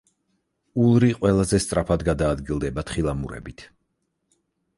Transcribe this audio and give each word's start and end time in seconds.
ულრი 0.85 1.09
ყველაზე 1.19 1.59
სწრაფად 1.65 2.07
გადაადგილდება 2.09 2.85
თხილამურებით. 2.93 3.69